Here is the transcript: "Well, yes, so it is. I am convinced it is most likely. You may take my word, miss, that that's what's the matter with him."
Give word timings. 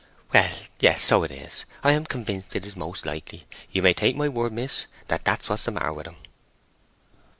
"Well, 0.33 0.57
yes, 0.79 1.03
so 1.03 1.21
it 1.21 1.29
is. 1.29 1.63
I 1.83 1.91
am 1.91 2.07
convinced 2.07 2.55
it 2.55 2.65
is 2.65 2.75
most 2.75 3.05
likely. 3.05 3.45
You 3.69 3.83
may 3.83 3.93
take 3.93 4.15
my 4.15 4.29
word, 4.29 4.51
miss, 4.51 4.87
that 5.09 5.25
that's 5.25 5.47
what's 5.47 5.65
the 5.65 5.69
matter 5.69 5.93
with 5.93 6.07
him." 6.07 6.15